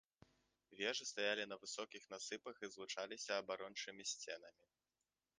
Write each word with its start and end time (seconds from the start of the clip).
Вежы 0.79 1.05
стаялі 1.09 1.43
на 1.49 1.57
высокіх 1.65 2.07
насыпах 2.13 2.55
і 2.67 2.69
злучаліся 2.75 3.31
абарончымі 3.43 4.03
сценамі. 4.13 4.65